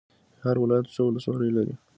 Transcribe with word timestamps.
هر 0.43 0.55
ولایت 0.63 0.85
څو 0.95 1.01
ولسوالۍ 1.07 1.49
لري؟ 1.57 1.73